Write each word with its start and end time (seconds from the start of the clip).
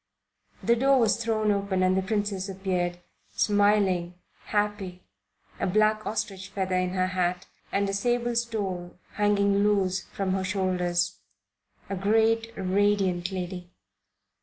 The 0.63 0.75
door 0.75 0.99
was 0.99 1.23
thrown 1.23 1.51
open 1.51 1.83
and 1.83 1.95
the 1.95 2.01
Princess 2.01 2.49
appeared, 2.49 3.01
smiling, 3.35 4.15
happy, 4.45 5.03
a 5.59 5.67
black 5.67 6.07
ostrich 6.07 6.49
feather 6.49 6.73
in 6.75 6.93
her 6.95 7.05
hat 7.05 7.45
and 7.71 7.87
a 7.87 7.93
sable 7.93 8.35
stole 8.35 8.97
hanging 9.11 9.59
loose 9.63 10.05
from 10.07 10.33
her 10.33 10.43
shoulders; 10.43 11.19
a 11.87 11.95
great 11.95 12.51
and 12.57 12.73
radiant 12.73 13.31
lady. 13.31 13.69